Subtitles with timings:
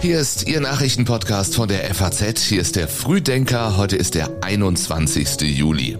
[0.00, 2.38] Hier ist Ihr Nachrichtenpodcast von der FAZ.
[2.40, 3.76] Hier ist der Frühdenker.
[3.76, 5.40] Heute ist der 21.
[5.42, 5.98] Juli.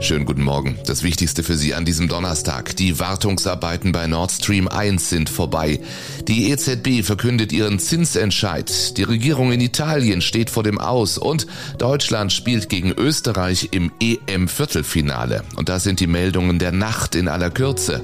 [0.00, 0.78] Schönen guten Morgen.
[0.86, 2.76] Das Wichtigste für Sie an diesem Donnerstag.
[2.76, 5.80] Die Wartungsarbeiten bei Nord Stream 1 sind vorbei.
[6.28, 8.96] Die EZB verkündet ihren Zinsentscheid.
[8.96, 15.42] Die Regierung in Italien steht vor dem Aus und Deutschland spielt gegen Österreich im EM-Viertelfinale.
[15.56, 18.02] Und das sind die Meldungen der Nacht in aller Kürze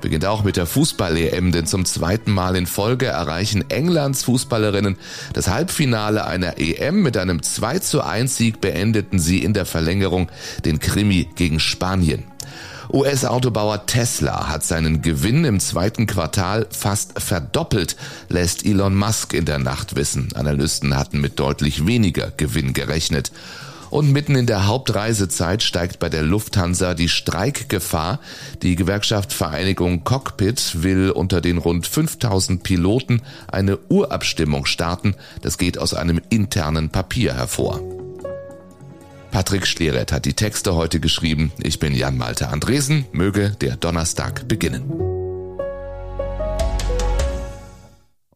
[0.00, 4.96] beginnt auch mit der Fußball-EM, denn zum zweiten Mal in Folge erreichen Englands Fußballerinnen
[5.32, 7.02] das Halbfinale einer EM.
[7.02, 10.30] Mit einem 2 zu 1 Sieg beendeten sie in der Verlängerung
[10.64, 12.24] den Krimi gegen Spanien.
[12.90, 17.96] US-Autobauer Tesla hat seinen Gewinn im zweiten Quartal fast verdoppelt,
[18.28, 20.30] lässt Elon Musk in der Nacht wissen.
[20.34, 23.30] Analysten hatten mit deutlich weniger Gewinn gerechnet.
[23.90, 28.20] Und mitten in der Hauptreisezeit steigt bei der Lufthansa die Streikgefahr.
[28.62, 35.14] Die Gewerkschaft Vereinigung Cockpit will unter den rund 5000 Piloten eine Urabstimmung starten.
[35.42, 37.80] Das geht aus einem internen Papier hervor.
[39.30, 41.52] Patrick Schleret hat die Texte heute geschrieben.
[41.58, 43.06] Ich bin Jan Malte Andresen.
[43.12, 45.07] Möge der Donnerstag beginnen.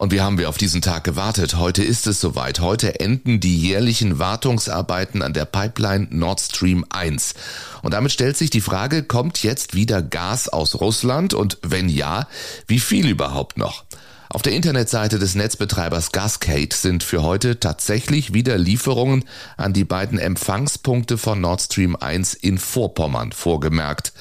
[0.02, 1.54] Und wie haben wir auf diesen Tag gewartet?
[1.54, 2.58] Heute ist es soweit.
[2.58, 7.34] Heute enden die jährlichen Wartungsarbeiten an der Pipeline Nord Stream 1.
[7.82, 11.34] Und damit stellt sich die Frage, kommt jetzt wieder Gas aus Russland?
[11.34, 12.26] Und wenn ja,
[12.66, 13.84] wie viel überhaupt noch?
[14.28, 19.24] Auf der Internetseite des Netzbetreibers Gascade sind für heute tatsächlich wieder Lieferungen
[19.56, 24.12] an die beiden Empfangspunkte von Nord Stream 1 in Vorpommern vorgemerkt.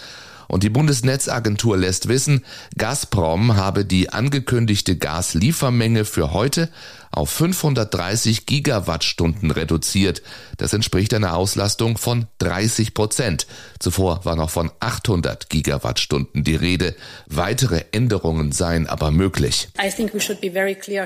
[0.51, 2.43] Und die Bundesnetzagentur lässt wissen,
[2.77, 6.67] Gazprom habe die angekündigte Gasliefermenge für heute
[7.11, 10.21] auf 530 Gigawattstunden reduziert.
[10.57, 13.47] Das entspricht einer Auslastung von 30 Prozent.
[13.79, 16.95] Zuvor war noch von 800 Gigawattstunden die Rede.
[17.27, 19.67] Weitere Änderungen seien aber möglich.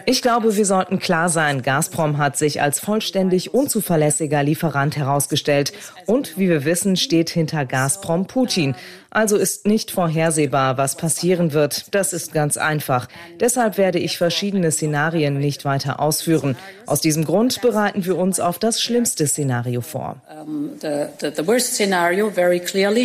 [0.06, 1.61] Ich glaube, wir sollten klar sein.
[1.61, 5.73] Gazprom hat sich als vollständig unzuverlässiger Lieferant herausgestellt.
[6.05, 8.76] Und wie wir wissen, steht hinter Gazprom Putin.
[9.16, 11.95] Also ist nicht vorhersehbar, was passieren wird.
[11.95, 13.08] Das ist ganz einfach.
[13.39, 16.56] Deshalb werde ich verschiedene Szenarien nicht weiter ausführen.
[16.86, 20.17] Aus diesem Grund bereiten wir uns auf das schlimmste Szenario vor.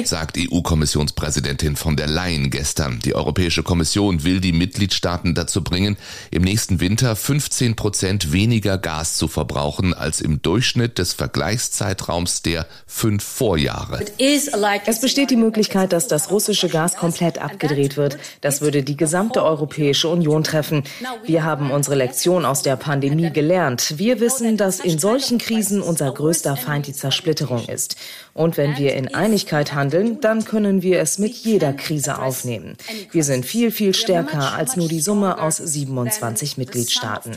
[0.05, 3.01] Sagt EU-Kommissionspräsidentin von der Leyen gestern.
[3.05, 5.97] Die Europäische Kommission will die Mitgliedstaaten dazu bringen,
[6.31, 12.67] im nächsten Winter 15 Prozent weniger Gas zu verbrauchen als im Durchschnitt des Vergleichszeitraums der
[12.87, 14.05] fünf Vorjahre.
[14.19, 18.19] Es besteht die Möglichkeit, dass das russische Gas komplett abgedreht wird.
[18.41, 20.85] Das würde die gesamte Europäische Union treffen.
[21.25, 23.95] Wir haben unsere Lektion aus der Pandemie gelernt.
[23.99, 27.95] Wir wissen, dass in solchen Krisen unser größter Feind die Zersplitterung ist.
[28.35, 32.77] Und wenn wir in Einigkeit handeln, dann können wir es mit jeder Krise aufnehmen.
[33.13, 37.37] Wir sind viel, viel stärker als nur die Summe aus 27 Mitgliedstaaten.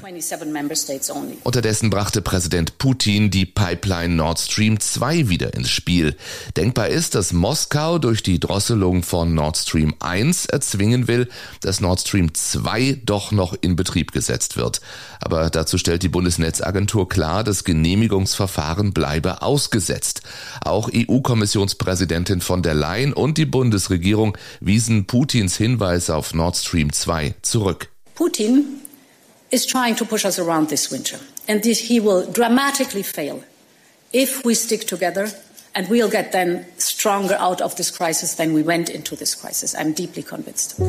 [1.43, 6.15] Unterdessen brachte Präsident Putin die Pipeline Nord Stream 2 wieder ins Spiel.
[6.55, 11.27] Denkbar ist, dass Moskau durch die Drosselung von Nord Stream 1 erzwingen will,
[11.61, 14.79] dass Nord Stream 2 doch noch in Betrieb gesetzt wird.
[15.19, 20.21] Aber dazu stellt die Bundesnetzagentur klar, das Genehmigungsverfahren bleibe ausgesetzt.
[20.63, 27.35] Auch EU-Kommissionspräsidentin von der Leyen und die Bundesregierung wiesen Putins Hinweis auf Nord Stream 2
[27.41, 27.89] zurück.
[28.15, 28.81] Putin
[29.49, 33.43] is trying to push us around this winter and this, he will dramatically fail
[34.11, 35.31] if we stick together
[35.75, 39.75] and we'll get then stronger out of this crisis than we went into this crisis.
[39.75, 40.79] I'm deeply convinced.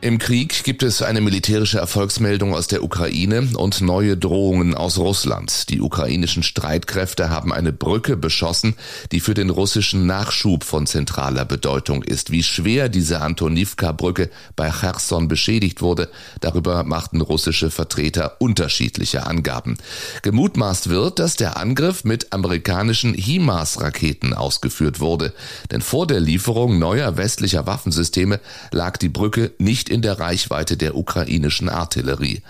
[0.00, 5.68] Im Krieg gibt es eine militärische Erfolgsmeldung aus der Ukraine und neue Drohungen aus Russland.
[5.70, 8.76] Die ukrainischen Streitkräfte haben eine Brücke beschossen,
[9.10, 12.30] die für den russischen Nachschub von zentraler Bedeutung ist.
[12.30, 16.08] Wie schwer diese Antonivka-Brücke bei Cherson beschädigt wurde,
[16.40, 19.78] darüber machten russische Vertreter unterschiedliche Angaben.
[20.22, 25.32] Gemutmaßt wird, dass der Angriff mit amerikanischen HIMARS-Raketen ausgeführt wurde.
[25.72, 28.38] Denn vor der Lieferung neuer westlicher Waffensysteme
[28.70, 32.42] lag die Brücke nicht nicht in der Reichweite der ukrainischen Artillerie.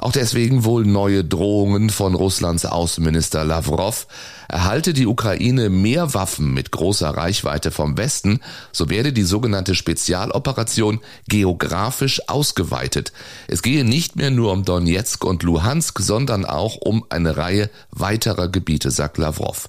[0.00, 4.06] Auch deswegen wohl neue Drohungen von Russlands Außenminister Lavrov.
[4.48, 8.40] Erhalte die Ukraine mehr Waffen mit großer Reichweite vom Westen,
[8.70, 13.12] so werde die sogenannte Spezialoperation geografisch ausgeweitet.
[13.48, 18.48] Es gehe nicht mehr nur um Donetsk und Luhansk, sondern auch um eine Reihe weiterer
[18.48, 19.68] Gebiete, sagt Lavrov.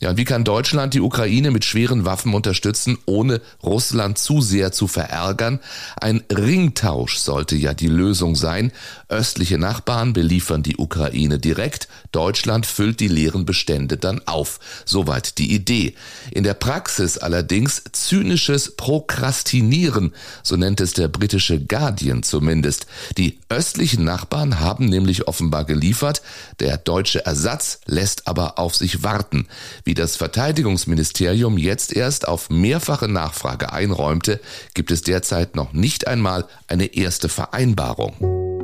[0.00, 4.70] Ja, und wie kann Deutschland die Ukraine mit schweren Waffen unterstützen, ohne Russland zu sehr
[4.70, 5.58] zu verärgern?
[6.00, 8.70] Ein Ringtausch sollte ja die Lösung sein.
[9.08, 14.60] Östliche Nachbarn beliefern die Ukraine direkt, Deutschland füllt die leeren Bestände dann auf.
[14.84, 15.94] Soweit die Idee.
[16.30, 20.14] In der Praxis allerdings zynisches Prokrastinieren,
[20.44, 22.86] so nennt es der britische Guardian zumindest.
[23.16, 26.22] Die östlichen Nachbarn haben nämlich offenbar geliefert,
[26.60, 29.48] der deutsche Ersatz lässt aber auf sich warten.
[29.88, 34.38] Wie das Verteidigungsministerium jetzt erst auf mehrfache Nachfrage einräumte,
[34.74, 38.57] gibt es derzeit noch nicht einmal eine erste Vereinbarung.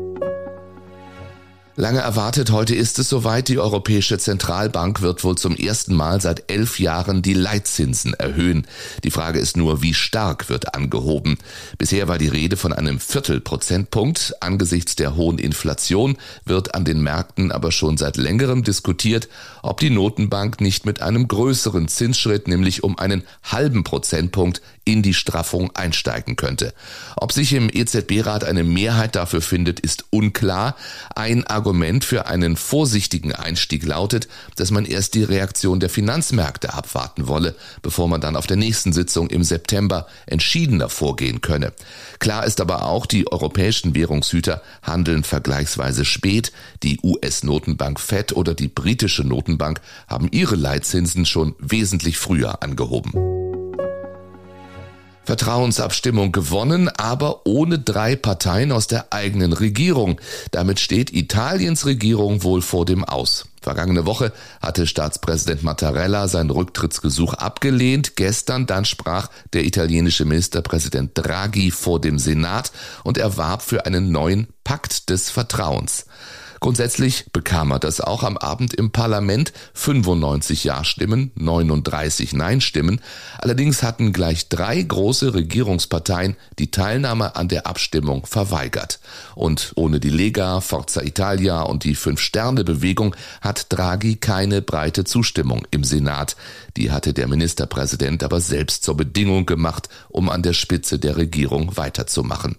[1.76, 3.48] Lange erwartet, heute ist es soweit.
[3.48, 8.68] Die Europäische Zentralbank wird wohl zum ersten Mal seit elf Jahren die Leitzinsen erhöhen.
[9.02, 11.36] Die Frage ist nur, wie stark wird angehoben.
[11.76, 14.34] Bisher war die Rede von einem Viertelprozentpunkt.
[14.38, 19.28] Angesichts der hohen Inflation wird an den Märkten aber schon seit längerem diskutiert,
[19.64, 25.14] ob die Notenbank nicht mit einem größeren Zinsschritt, nämlich um einen halben Prozentpunkt, in die
[25.14, 26.74] Straffung einsteigen könnte.
[27.16, 30.76] Ob sich im EZB-Rat eine Mehrheit dafür findet, ist unklar.
[31.14, 37.28] Ein Argument für einen vorsichtigen Einstieg lautet, dass man erst die Reaktion der Finanzmärkte abwarten
[37.28, 41.72] wolle, bevor man dann auf der nächsten Sitzung im September entschiedener vorgehen könne.
[42.18, 46.52] Klar ist aber auch, die europäischen Währungshüter handeln vergleichsweise spät.
[46.82, 53.33] Die US-Notenbank Fed oder die britische Notenbank haben ihre Leitzinsen schon wesentlich früher angehoben.
[55.24, 60.20] Vertrauensabstimmung gewonnen, aber ohne drei Parteien aus der eigenen Regierung.
[60.50, 63.46] Damit steht Italiens Regierung wohl vor dem Aus.
[63.62, 68.14] Vergangene Woche hatte Staatspräsident Mattarella sein Rücktrittsgesuch abgelehnt.
[68.14, 72.72] Gestern dann sprach der italienische Ministerpräsident Draghi vor dem Senat
[73.04, 76.04] und erwarb für einen neuen Pakt des Vertrauens.
[76.64, 83.02] Grundsätzlich bekam er das auch am Abend im Parlament 95 Ja-Stimmen, 39 Nein-Stimmen.
[83.36, 88.98] Allerdings hatten gleich drei große Regierungsparteien die Teilnahme an der Abstimmung verweigert.
[89.34, 95.84] Und ohne die Lega, Forza Italia und die Fünf-Sterne-Bewegung hat Draghi keine breite Zustimmung im
[95.84, 96.34] Senat.
[96.78, 101.76] Die hatte der Ministerpräsident aber selbst zur Bedingung gemacht, um an der Spitze der Regierung
[101.76, 102.56] weiterzumachen.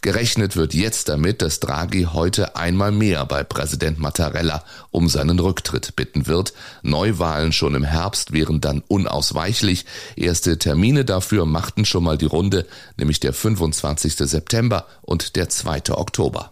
[0.00, 5.96] Gerechnet wird jetzt damit, dass Draghi heute einmal mehr bei Präsident Mattarella um seinen Rücktritt
[5.96, 6.52] bitten wird.
[6.82, 9.86] Neuwahlen schon im Herbst wären dann unausweichlich.
[10.16, 12.66] Erste Termine dafür machten schon mal die Runde,
[12.96, 14.16] nämlich der 25.
[14.16, 15.90] September und der 2.
[15.90, 16.50] Oktober.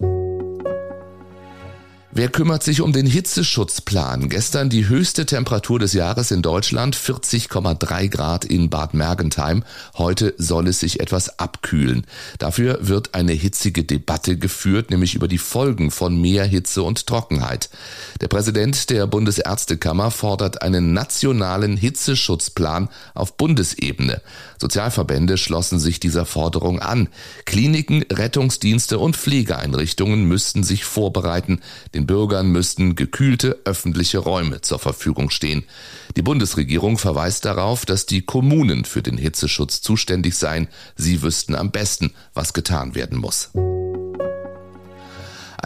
[2.18, 4.30] Wer kümmert sich um den Hitzeschutzplan?
[4.30, 9.64] Gestern die höchste Temperatur des Jahres in Deutschland, 40,3 Grad in Bad Mergentheim.
[9.98, 12.06] Heute soll es sich etwas abkühlen.
[12.38, 17.68] Dafür wird eine hitzige Debatte geführt, nämlich über die Folgen von mehr Hitze und Trockenheit.
[18.22, 24.22] Der Präsident der Bundesärztekammer fordert einen nationalen Hitzeschutzplan auf Bundesebene.
[24.58, 27.10] Sozialverbände schlossen sich dieser Forderung an.
[27.44, 31.60] Kliniken, Rettungsdienste und Pflegeeinrichtungen müssten sich vorbereiten,
[31.92, 35.64] den Bürgern müssten gekühlte öffentliche Räume zur Verfügung stehen.
[36.16, 40.68] Die Bundesregierung verweist darauf, dass die Kommunen für den Hitzeschutz zuständig seien.
[40.96, 43.50] Sie wüssten am besten, was getan werden muss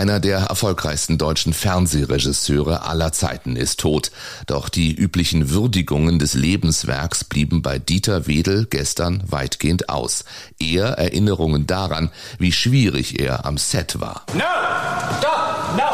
[0.00, 4.10] einer der erfolgreichsten deutschen Fernsehregisseure aller Zeiten, ist tot.
[4.46, 10.24] Doch die üblichen Würdigungen des Lebenswerks blieben bei Dieter Wedel gestern weitgehend aus.
[10.58, 14.24] Eher Erinnerungen daran, wie schwierig er am Set war.
[14.32, 14.44] No!
[15.18, 15.39] Stop!
[15.76, 15.90] No!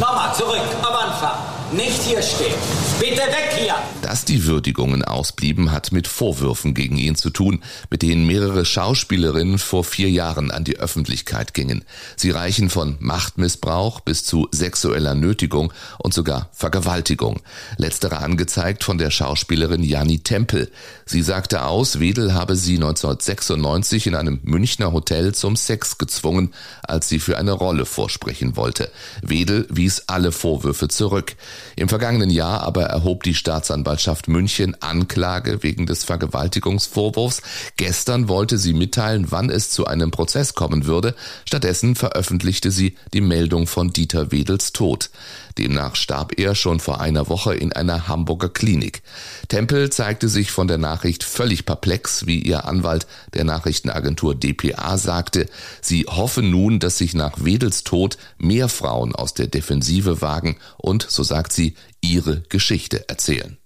[0.00, 1.59] Nochmal zurück, am Anfang.
[1.72, 2.58] Nicht hier stehen.
[2.98, 3.76] Bitte weg hier!
[4.02, 9.56] Dass die Würdigungen ausblieben, hat mit Vorwürfen gegen ihn zu tun, mit denen mehrere Schauspielerinnen
[9.58, 11.84] vor vier Jahren an die Öffentlichkeit gingen.
[12.16, 17.40] Sie reichen von Machtmissbrauch bis zu sexueller Nötigung und sogar Vergewaltigung.
[17.76, 20.72] Letztere angezeigt von der Schauspielerin Janni Tempel.
[21.06, 26.52] Sie sagte aus, Wedel habe sie 1996 in einem Münchner Hotel zum Sex gezwungen,
[26.82, 28.90] als sie für eine Rolle vorsprechen wollte.
[29.22, 31.36] Wedel wies alle Vorwürfe zurück.
[31.76, 37.42] Im vergangenen Jahr aber erhob die Staatsanwaltschaft München Anklage wegen des Vergewaltigungsvorwurfs.
[37.76, 41.14] Gestern wollte sie mitteilen, wann es zu einem Prozess kommen würde.
[41.44, 45.10] Stattdessen veröffentlichte sie die Meldung von Dieter Wedels Tod.
[45.58, 49.02] Demnach starb er schon vor einer Woche in einer Hamburger Klinik.
[49.48, 55.46] Tempel zeigte sich von der Nachricht völlig perplex, wie ihr Anwalt der Nachrichtenagentur dpa sagte.
[55.80, 61.06] Sie hoffe nun, dass sich nach Wedels Tod mehr Frauen aus der Defensive wagen und,
[61.08, 63.59] so sagt sie, ihre Geschichte erzählen.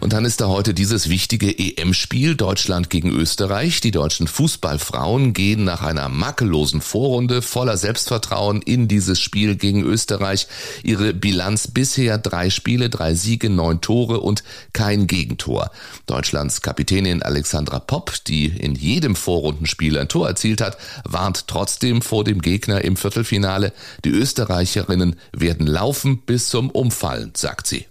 [0.00, 3.80] Und dann ist da heute dieses wichtige EM-Spiel Deutschland gegen Österreich.
[3.80, 10.46] Die deutschen Fußballfrauen gehen nach einer makellosen Vorrunde voller Selbstvertrauen in dieses Spiel gegen Österreich.
[10.84, 15.72] Ihre Bilanz bisher drei Spiele, drei Siege, neun Tore und kein Gegentor.
[16.06, 22.22] Deutschlands Kapitänin Alexandra Popp, die in jedem Vorrundenspiel ein Tor erzielt hat, warnt trotzdem vor
[22.22, 23.72] dem Gegner im Viertelfinale.
[24.04, 27.86] Die Österreicherinnen werden laufen bis zum Umfallen, sagt sie.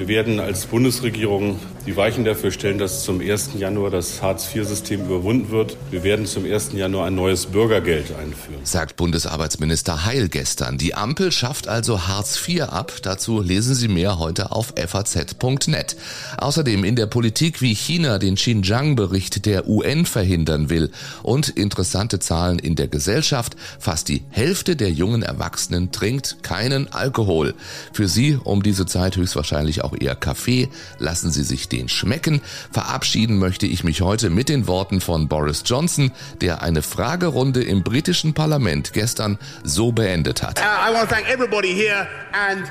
[0.00, 3.50] Wir werden als Bundesregierung die Weichen dafür stellen, dass zum 1.
[3.58, 5.76] Januar das Hartz-IV-System überwunden wird.
[5.90, 6.72] Wir werden zum 1.
[6.72, 8.60] Januar ein neues Bürgergeld einführen.
[8.64, 10.76] Sagt Bundesarbeitsminister Heil gestern.
[10.76, 12.92] Die Ampel schafft also Hartz IV ab.
[13.02, 15.96] Dazu lesen Sie mehr heute auf faz.net.
[16.36, 20.90] Außerdem in der Politik, wie China den Xinjiang-Bericht der UN verhindern will.
[21.22, 23.56] Und interessante Zahlen in der Gesellschaft.
[23.78, 27.54] Fast die Hälfte der jungen Erwachsenen trinkt keinen Alkohol.
[27.92, 30.68] Für sie um diese Zeit höchstwahrscheinlich auch eher Kaffee.
[30.98, 32.40] Lassen Sie sich den schmecken.
[32.70, 37.82] Verabschieden möchte ich mich heute mit den Worten von Boris Johnson, der eine Fragerunde im
[37.82, 40.60] britischen Parlament gestern so beendet hat.
[40.60, 42.64] Uh, I want to thank everybody here and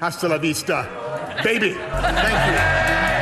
[0.00, 0.86] hasta la vista,
[1.42, 1.74] baby.
[1.92, 3.15] Thank you.